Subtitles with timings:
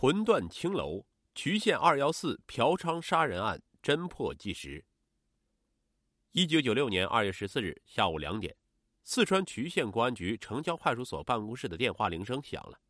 [0.00, 4.82] 魂断青楼，渠县二幺四嫖娼杀人案侦破纪实。
[6.32, 8.56] 一九九六年二月十四日下午两点，
[9.04, 12.80] 四川渠县公安局城郊派出所办公室的电话铃声响了。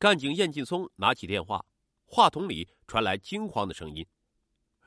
[0.00, 1.64] 干警燕劲松拿起电话，
[2.06, 4.04] 话筒里传来惊慌的声音：“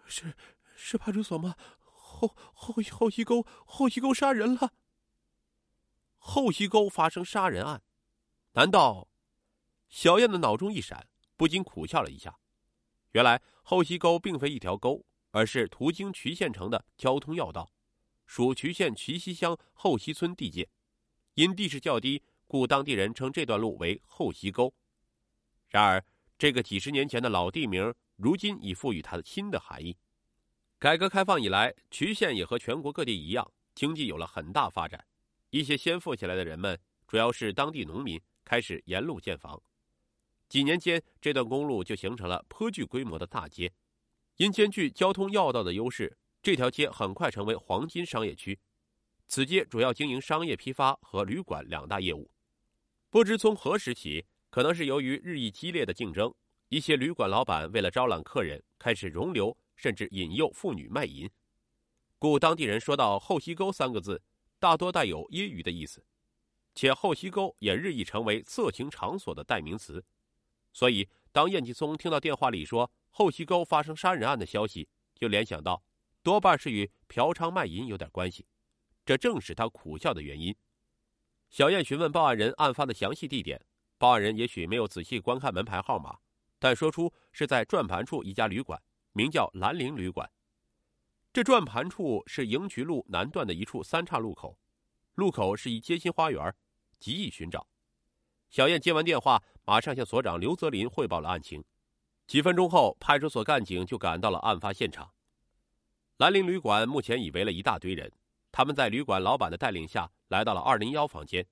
[0.08, 0.36] 是，
[0.76, 1.56] 是派出所吗？
[1.80, 4.74] 后后后溪沟后溪沟杀人了。
[6.18, 7.82] 后溪沟发生杀人案，
[8.56, 9.08] 难道？”
[9.88, 11.08] 小燕的脑中一闪。
[11.38, 12.38] 不禁苦笑了一下，
[13.12, 17.72] 原来后溪沟并非一条沟，而是途经渠县城的交通要道，
[18.26, 20.70] 属渠县渠溪乡后溪村地界。
[21.34, 24.74] 因地势较低，故当地人称这段路为后溪沟。
[25.68, 26.04] 然而，
[26.38, 29.98] 这个几十年前的老地名，如今已赋予它的新的含义。
[30.80, 35.06] 改革开放以来，渠县也和全国各地一样，经济有了很大发展。
[35.50, 39.62] 一些先富起来的人们，主要是当地农民，开始沿路建房。
[40.56, 43.74] 几年间，这段公路就形成了颇具规模的大街。
[44.38, 48.58] 因兼具交通要道的优势，这条街很快成为黄金商业区。
[49.28, 52.32] 此街主要经营商业批发和旅馆两大业务。
[53.10, 56.34] 不知从何时起，可能是由于日益激烈的竞争，
[56.70, 61.30] 一些旅馆老板为了招揽客人，开始容留甚至引诱妇女卖淫。
[62.18, 64.22] 故当地人说到“后溪沟”三个字，
[64.58, 66.06] 大多带有揶揄的意思，
[66.74, 70.02] 且后溪沟也日益成为色情场所的代名词。
[70.76, 75.82] 所以，当燕继松听到电话里说后溪沟发生杀人案的消息，就联想到，
[76.22, 78.46] 多半是与嫖娼卖淫有点关系。
[79.06, 80.54] 这正是他苦笑的原因。
[81.50, 83.66] 小燕询问报案人案发的详细地点，
[83.98, 86.20] 报案人也许没有仔细观看门牌号码，
[86.60, 90.30] 但说出是在转盘处一家旅馆，名叫兰陵旅馆。
[91.32, 94.60] 这转盘处是营渠路南段的一处三岔路口，
[95.14, 96.54] 路口是一街心花园，
[97.00, 97.66] 极易寻找。
[98.56, 101.62] 小燕接完电话，马上向所长刘泽林汇报了案情。
[102.26, 105.12] 几分钟后，派出所干警就赶到了案发现场。
[106.20, 108.10] 兰陵旅馆目前已围了一大堆人，
[108.54, 111.46] 他们在旅馆老板的带领下来到了二零幺房间，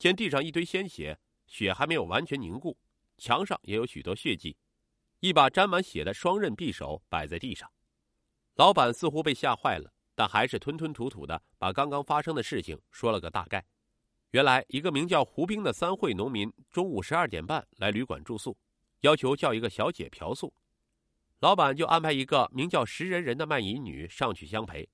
[0.00, 1.16] 见地上一堆鲜血，
[1.46, 2.76] 血还没有完全凝固，
[3.18, 4.56] 墙上也有许多血迹，
[5.20, 7.70] 一把沾满血的双刃匕首摆在地上。
[8.56, 13.64] 老板似乎被吓坏了，但还是吞吞吐吐的把刚刚发生的事情说了个大概。
[14.32, 18.56] 原来，一个名叫胡兵的三会农民中午十二点半来旅馆住宿，
[19.00, 20.50] 要求叫一个小姐嫖宿，
[21.40, 24.88] 老板就安排一个名叫石人人的卖淫女上去相陪。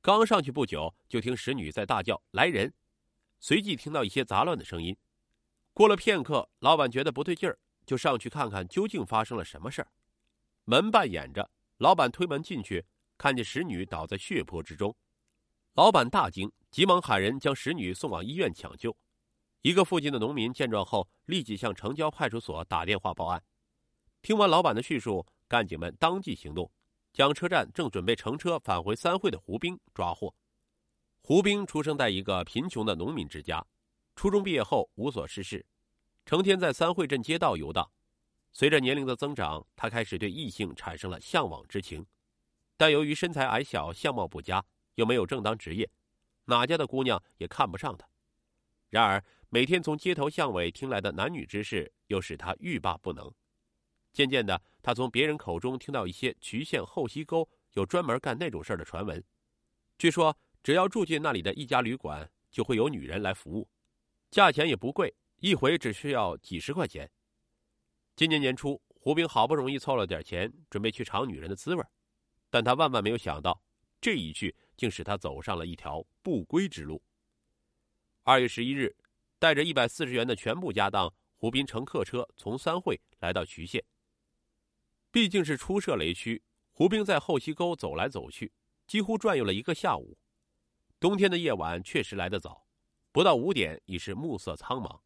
[0.00, 2.74] 刚上去不久，就听石女在大叫“来人”，
[3.38, 4.96] 随即听到一些杂乱的声音。
[5.72, 7.56] 过了片刻，老板觉得不对劲儿，
[7.86, 9.88] 就上去看看究竟发生了什么事儿。
[10.64, 11.48] 门半掩着，
[11.78, 12.84] 老板推门进去，
[13.16, 14.96] 看见石女倒在血泊之中。
[15.74, 18.94] 老板大惊，急忙喊人将石女送往医院抢救。
[19.62, 23.42] 一个附近的农民见状后，立即向城郊派出所打电话报案。
[24.20, 26.70] 听完老板的叙述，干警们当即行动，
[27.14, 30.34] 将车站正准备乘车返回三会的胡兵抓获。
[31.22, 33.66] 胡兵出生在一个贫穷的农民之家，
[34.14, 35.64] 初中毕业后无所事事，
[36.26, 37.90] 成天在三会镇街道游荡。
[38.52, 42.04] 随着年龄的增长，他开始对异性产生了向往之情，
[42.76, 44.62] 但由于身材矮小，相貌不佳。
[44.96, 45.86] 又没有正当职业，
[46.46, 48.08] 哪家的姑娘也看不上他。
[48.88, 53.32] 然而，每天从街头巷尾听来的男女之事，又使他欲罢不能。
[54.12, 59.22] 渐渐的，他从别人口中听到一些渠县后溪沟有专门干那种事儿的传闻。
[59.98, 63.68] 据说，只要住进那里的一家旅馆，就会有女人来服务，
[64.30, 67.10] 价钱也不贵，一回只需要几十块钱。
[68.14, 71.84] 今年年初，胡兵好不容易凑了点钱，准备去尝女人的滋味，
[72.48, 73.62] 但他万万没有想到，
[74.00, 74.54] 这一去。
[74.76, 77.02] 竟使他走上了一条不归之路。
[78.22, 78.96] 二月十一日，
[79.38, 83.84] 带着一百四十元的全部家当，胡斌乘客车从三会来到渠县。
[85.10, 86.42] 毕竟是初涉雷区，
[86.72, 88.52] 胡兵在后溪沟走来走去，
[88.86, 90.18] 几乎转悠了一个下午。
[90.98, 92.66] 冬天的夜晚确实来得早，
[93.12, 95.00] 不到五点已是暮色苍茫。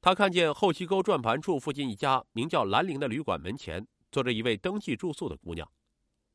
[0.00, 5.70] 他看见后溪沟转盘处附近一家名叫兰陵的旅馆门前，坐着一位登记住宿的姑娘，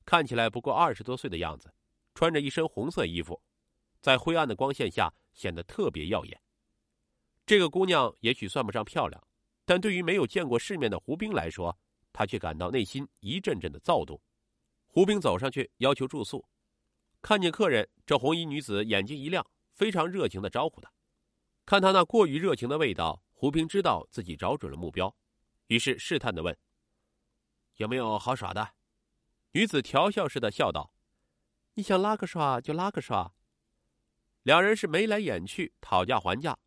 [0.06, 1.72] 看起来不过二十多岁的样子。
[2.20, 3.42] 穿着一身红色衣服，
[4.02, 6.38] 在灰暗的光线下显得特别耀眼。
[7.46, 9.26] 这个姑娘也许算不上漂亮，
[9.64, 11.80] 但对于没有见过世面的胡兵来说，
[12.12, 14.22] 他却感到内心一阵阵的躁动。
[14.86, 16.46] 胡兵走上去要求住宿，
[17.22, 20.92] 看见客人，这红衣女子眼睛一亮，非常热情的招呼他。
[21.66, 25.16] 看他那过于热情的味道，胡兵知道自己找准了目标，
[25.68, 26.58] 于是试探的问
[27.80, 28.72] ：“有没有好耍的？”
[29.56, 30.94] 女子调笑似的笑道。
[31.80, 33.34] 你想拉个耍就拉个耍。
[34.44, 36.58] 两人是眉来眼去，讨价还价，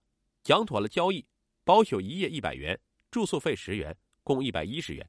[0.43, 1.27] 讲妥了交易，
[1.65, 2.81] 包宿一夜一百元，
[3.11, 5.07] 住宿费十元，共一百一十元。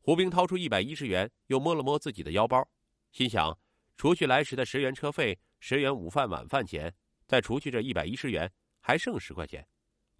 [0.00, 2.66] 胡兵掏出一百一十元，又摸了摸自己的腰包，
[3.12, 3.54] 心想：
[3.98, 6.94] 除去来时的十元车费、十元午饭晚饭钱，
[7.26, 9.68] 再除去这一百一十元，还剩十块钱，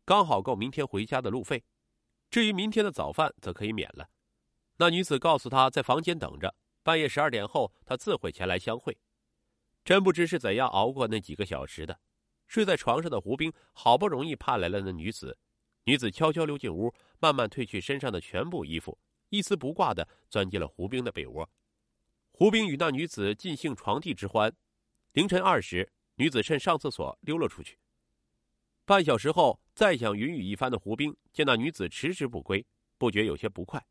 [0.04, 1.64] 刚好够明天回家的路费。
[2.30, 4.10] 至于明天的早饭，则可以免了。
[4.76, 6.54] 那女子告诉他在房间等着，
[6.88, 8.96] 半夜十二点后，他自会前来相会。
[9.84, 12.00] 真不知是怎样熬过那几个小时的。
[12.46, 15.36] 睡在床上的胡兵好不容易盼来了那女子，
[15.84, 18.98] 女子悄悄溜进屋，慢慢褪去身上的全部衣服。
[19.28, 21.46] 一丝不挂的钻进了胡兵的被窝，
[22.30, 24.50] 胡兵与那女子尽兴床地之欢。
[25.12, 27.78] 凌晨二时，女子趁上厕所溜了出去。
[28.86, 32.64] 半小时后，再想云雨一番的胡兵见那女子迟迟不归，
[32.96, 33.86] 不觉有些不快，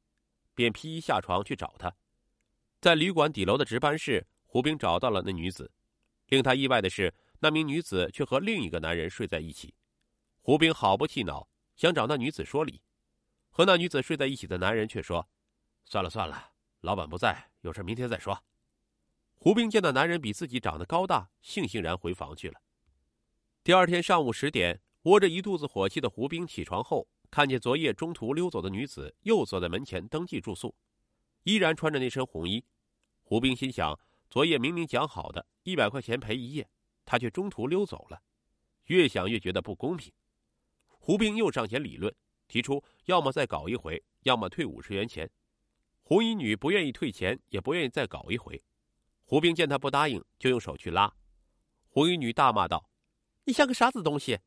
[0.56, 1.96] 便披衣下床去找她。
[2.88, 5.70] 在旅馆底楼的值班室，胡兵找到了那女子。
[6.28, 9.76] 令他意外的是，那名女子却和另一个男人睡在一起。
[10.40, 12.82] 胡兵好不气恼，想找那女子说理。
[13.50, 15.28] 和那女子睡在一起的男人却说
[15.84, 18.42] ：“算了算了，老板不在，有事明天再说。”
[19.36, 22.58] 胡兵见那男人比自己长得高大，悻悻然回房去了。
[23.66, 30.74] 第二天上午十点，窝着一肚子火气的胡兵起床后，看见昨夜中途溜走的女子又坐在门前登记住宿，
[31.44, 32.64] 依然穿着那身红衣。
[33.30, 36.70] 胡兵心想：昨夜明明讲好的一百块钱赔一夜，
[37.04, 38.22] 他却中途溜走了，
[38.86, 40.14] 越想越觉得不公平。
[40.88, 42.16] 胡兵又上前理论。
[42.48, 45.30] 提出要么再搞一回，要么退五十元钱。
[46.04, 48.64] 红衣女不愿意退钱，也不愿意再搞一回。
[49.26, 51.14] 胡兵见他不答应，就用手去拉。
[51.90, 52.90] 红衣女大骂道
[53.44, 54.40] ：“你像个啥子东西！”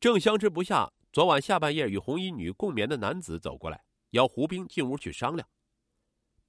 [0.00, 5.46] 正相持不下，昨晚下半夜与红衣女共眠的男子走过来，邀胡兵进屋去商量。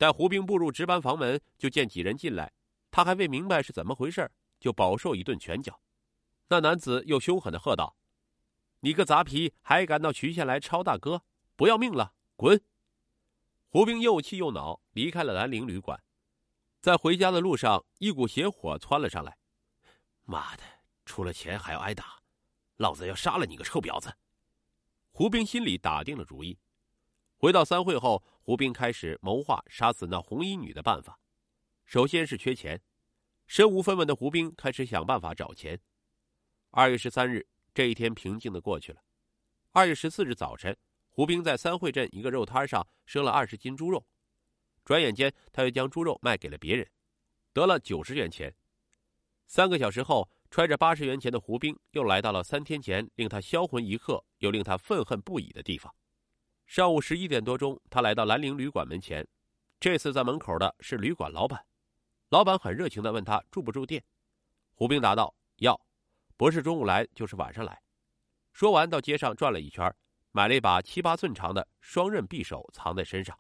[0.02, 2.52] 待胡兵步入值班房门，就见几人进来，
[2.90, 4.28] 他还未明白是怎么回事，
[4.60, 5.80] 就饱受一顿拳脚。
[6.48, 7.96] 那男子又凶狠的喝道。
[8.80, 11.22] 你个杂皮，还敢到渠县来抄大哥？
[11.56, 12.60] 不要命了，滚！
[13.70, 16.02] 胡兵又气又恼，离开了兰陵旅馆。
[16.80, 19.38] 在回家的路上，一股邪火窜了上来。
[20.24, 20.64] 妈的，
[21.06, 22.24] 出了钱还要挨打，
[22.78, 24.12] 老子要杀了你个臭婊子！
[25.12, 26.58] 胡兵心里打定了主意。
[27.38, 31.20] 回到三会后，胡兵开始谋划杀死那红衣女的办法。
[31.86, 32.82] 首先是缺钱，
[33.48, 35.80] 身无分文的胡兵开始想办法找钱。
[36.72, 37.48] 二月十三日。
[37.74, 39.02] 这一天平静的过去了。
[39.72, 40.76] 二月十四日早晨，
[41.08, 44.06] 胡兵在三汇镇一个肉摊上赊了二十斤猪肉，
[44.84, 46.86] 转眼间他又将猪肉卖给了别人，
[47.54, 48.54] 得了九十元钱。
[49.48, 55.96] 三个小时后，揣着八十元钱的胡兵又来到了三天前令他销魂一刻又令他愤恨不已的地方。
[56.72, 59.28] 上午十一点多钟，他来到兰陵旅馆门前，
[59.78, 61.62] 这次在门口的是旅馆老板。
[62.30, 64.02] 老板很热情的问他住不住店，
[64.74, 65.78] 胡兵答道：“要。”
[66.38, 67.82] 不是中午来，就是晚上来。
[68.54, 69.94] 说完，到街上转了一圈，
[70.32, 73.38] 买了一把七八寸长的双刃匕首，藏在身上。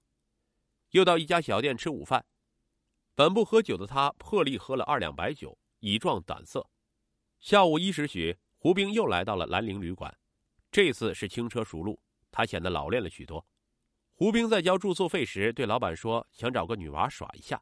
[0.89, 2.25] 又到一家小店吃午饭。
[3.15, 6.69] 本不喝酒的他，破例喝了二两白酒，以壮胆色。
[7.39, 10.13] 下午一时许，胡兵又来到了兰陵旅馆，
[10.69, 11.97] 这次是轻车熟路，
[12.31, 13.45] 他显得老练了许多。
[14.13, 17.61] 胡兵在交住宿费时，对老板说：“想找个女娃耍一下。”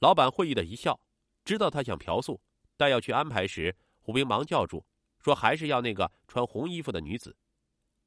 [0.00, 0.98] 老板会意的一笑，
[1.44, 2.40] 知道他想嫖宿，
[2.76, 3.76] 但要去安排时。
[3.98, 4.84] 胡兵忙叫住，
[5.18, 7.36] 说：“还是要那个穿红衣服的女子。”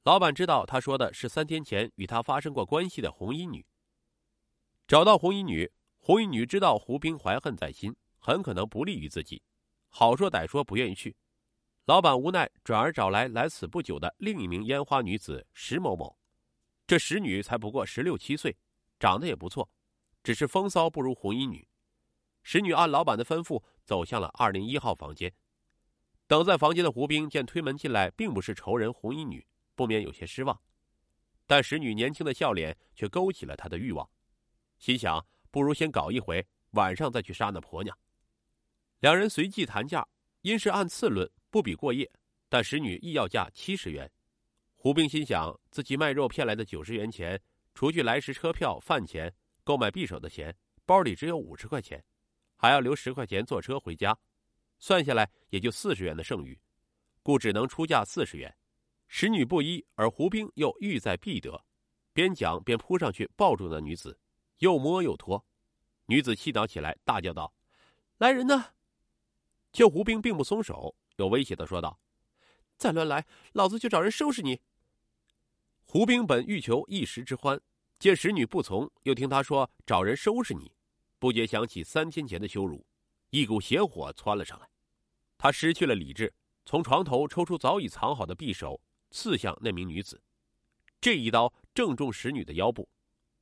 [0.03, 3.65] 老板知道他说的是三天前与他发生过关系的红衣女。
[4.87, 9.41] 找到红衣女，红衣女知道胡兵怀恨在心，很可能不利于自己，
[9.87, 11.15] 好说歹说不愿意去。
[11.85, 16.17] 老板无奈，转而找来来此不久的另一名烟花女子石某某。
[16.87, 18.55] 这石女才不过十六七岁，
[18.97, 19.69] 长得也不错，
[20.23, 21.67] 只是风骚不如红衣女。
[22.41, 25.33] 石女按老板的吩咐走向了二零一号房间。
[26.25, 30.57] 等在房间的胡兵见推门进来，并不是仇人红衣女，不免有些失望。
[31.45, 34.09] 但使女年轻的笑脸却勾起了他的欲望，
[34.77, 37.97] 心想不如先搞一回，晚上再去杀那婆娘。
[38.99, 40.07] 两人随即谈价，
[40.41, 42.11] 因是按次论，不比过夜，
[42.49, 44.11] 但使女亦要价七十元。
[44.75, 47.39] 胡兵心想自己卖肉骗来的九十元钱，
[47.75, 49.31] 除去来时车票、饭钱、
[49.63, 50.51] 购买匕首的钱，
[50.83, 52.03] 包里只有五十块钱，
[52.55, 54.17] 还要留十块钱坐车回家。
[54.79, 56.59] 算下来也就四十元的剩余，
[57.21, 58.51] 故只能出价四十元。
[59.07, 61.63] 使女不依，而胡兵又欲在必得，
[62.13, 64.17] 边讲边扑上去抱住那女子，
[64.57, 65.45] 又摸又拖。
[66.07, 67.53] 女子气恼起来，大叫道
[68.17, 68.73] ：“来人呐！”
[69.71, 71.99] 见胡兵并不松手，又威胁的说道
[72.77, 74.61] ：“再乱来，老子就找人收拾你。”
[75.85, 77.61] 胡兵本欲求一时之欢，
[77.99, 80.71] 见使女不从，又听他说找人收拾你，
[81.19, 82.85] 不觉想起三天前的羞辱，
[83.29, 84.67] 一股邪火窜了上来。
[85.37, 86.33] 他失去了理智，
[86.65, 90.21] 从床头抽出早已藏好的匕首，刺向那名女子。
[90.99, 92.89] 这一刀正中使女的腰部，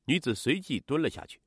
[0.04, 1.40] 女子随即蹲了下去。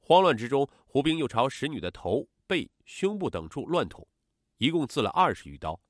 [0.00, 4.06] 慌乱之中，胡兵又朝使女的头、背、胸部等处乱捅，
[4.58, 5.80] 一共刺了二十余刀。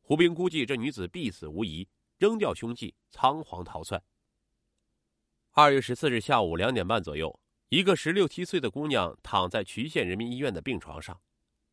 [0.00, 4.02] 胡兵估计这女子必死无疑，扔掉凶器，仓皇逃窜。
[5.52, 11.20] 二月十四日下午两点半左右，一个十六七岁的姑娘躺在渠县人民医院的病床上，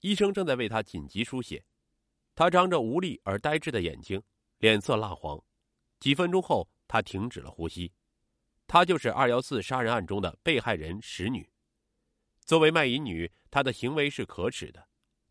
[0.01, 1.63] 医生正在为她紧急输血。
[2.35, 4.21] 她张着无力而呆滞的眼睛，
[4.59, 5.43] 脸色蜡黄。
[5.99, 7.91] 几分钟后，她停止了呼吸。
[8.67, 11.49] 她就是二幺四杀人案中的被害人石女。
[12.45, 14.81] 作为卖淫女，她的行为是可耻的；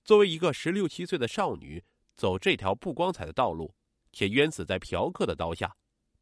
[0.06, 1.82] 作为一个十六七岁的少女，
[2.14, 3.74] 走这条不光彩的道路，
[4.12, 5.76] 且冤死在嫖客的刀下，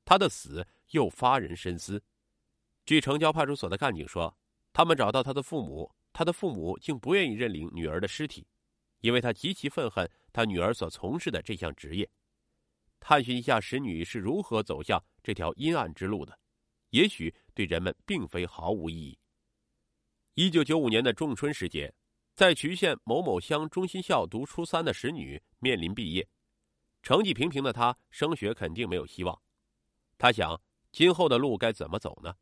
[0.07, 2.03] 她的死又发人深思。
[2.87, 4.35] 据城郊派出所的干警说，
[4.73, 8.47] 他们找到她的父母，她的父母竟不愿意认领女儿的尸体，
[9.00, 12.09] 因为他极其愤恨他女儿所从事的这项职业。
[13.00, 16.38] 探寻一下石女是如何走向这条阴暗之路的，
[16.88, 19.19] 也许对人们并非毫无意义。
[20.37, 21.95] 一九九五年的仲春时节，
[22.35, 26.29] 在渠县某某乡中心校读初三的石女面临毕业，
[27.00, 29.41] 成绩平平的她升学肯定没有希望。
[30.19, 30.61] 她想，
[30.91, 32.35] 今后的路该怎么走呢？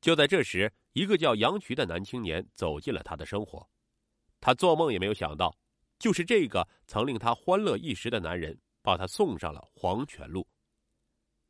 [0.00, 3.70] 就在这时，一个叫杨渠的男青年走进了她的生活。
[4.40, 5.56] 她做梦也没有想到，
[5.96, 10.44] 就是这个曾令她欢乐一时的男人，把她送上了黄泉路。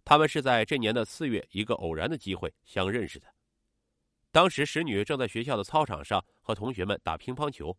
[0.05, 3.27] 他们是在这年的四月一个偶然的机会相认识的。
[4.33, 7.77] 当时，石女正在学校的操场上和同学们打乒乓球，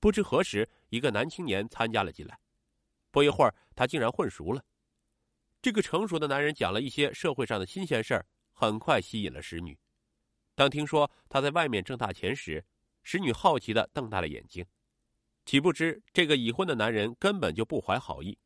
[0.00, 2.38] 不知何时，一个男青年参加了进来。
[3.12, 4.64] 不一会儿，他竟然混熟了。
[5.62, 9.78] 这个成熟的男人讲了一些社会上的新鲜事儿，很快吸引了石女。
[10.56, 12.64] 当听说他在外面挣大钱时，
[13.04, 14.66] 石女好奇的瞪大了眼睛，
[15.44, 18.36] 岂不知这个已婚的男人根本就不怀好意。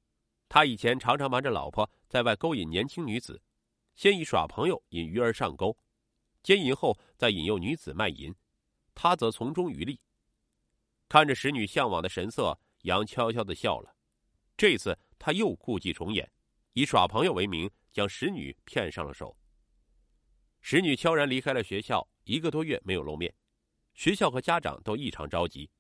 [0.51, 3.41] 他以前常常瞒着老婆在外勾引年轻女子，
[3.95, 5.75] 先以耍朋友引鱼儿上钩。
[6.43, 8.35] 奸淫后再引诱女子卖淫，
[8.95, 10.01] 他则从中渔利。
[11.09, 13.95] 看着使女向往的神色，杨悄悄的笑了。
[14.57, 16.31] 这次他又故伎重演，
[16.73, 19.37] 以耍朋友为名将使女骗上了手。
[20.61, 23.35] 使女悄然离开了学校，一个多月没有露面，
[23.95, 25.71] 学校和家长都异常着急。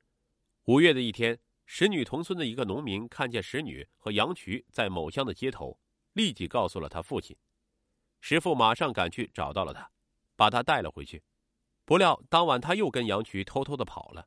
[0.64, 5.78] 五月的一天，使女同村的一个农民看见使女和杨渠在某乡的街头，
[6.14, 7.36] 立即告诉了他父亲。
[8.20, 9.91] 石父马上赶去找到了他。
[10.42, 11.22] 把他带了回去，
[11.84, 14.26] 不料当晚他又跟杨渠偷偷的跑了，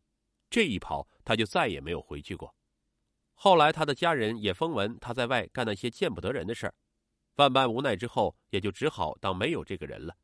[0.50, 2.56] 这一跑他就再也没有回去过。
[3.34, 6.76] 后来他的家人也风闻他在外干那些见不得人的事儿，
[7.36, 10.16] 万般无奈之后，也就只好当没有这个人了。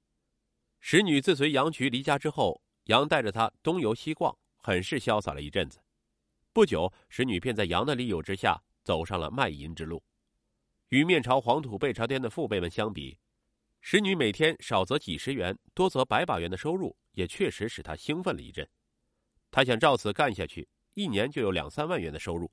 [0.79, 5.81] 使女自随杨渠离家之后，杨带着她东游西逛，很是潇洒了一阵子。
[6.53, 10.01] 不久，使女便在杨的利诱之下走上了卖淫之路。
[10.87, 13.17] 与面朝黄土背朝天的父辈们相比，
[13.81, 18.67] 使女每天少则几十元，多则百把元的收入，也确实使她兴奋了一阵。
[19.49, 22.49] 她想照此干下去，一年就有两三万元的收入，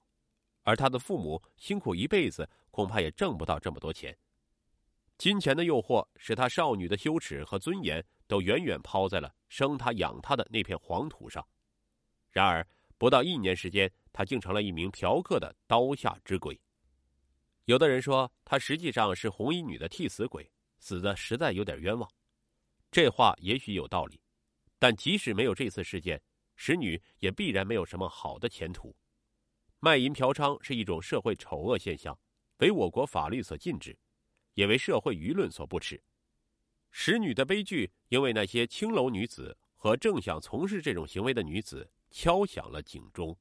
[0.62, 4.16] 而她的父母辛苦一辈子，恐怕也挣不到这么多钱。
[5.18, 11.46] 金钱的诱惑使她少女的羞耻和尊严都远远抛在了生她养她的那片黄土上。
[12.30, 12.66] 然而，
[12.96, 16.58] 不到一年时间，她竟成了一名嫖客的刀下之鬼。
[17.66, 20.50] 有的人说，她实际上是红衣女的替死鬼。
[20.78, 22.10] 死的实在有点冤枉，
[22.90, 24.20] 这话也许有道理，
[24.78, 26.20] 但即使没有这次事件，
[26.56, 28.94] 使女也必然没有什么好的前途。
[29.80, 32.18] 卖淫嫖娼是一种社会丑恶现象，
[32.58, 33.96] 为我国法律所禁止，
[34.54, 36.02] 也为社会舆论所不耻。
[36.90, 43.36] 使女的悲剧，因为那些青楼女子和正想从事这种行为的女子敲响了警钟。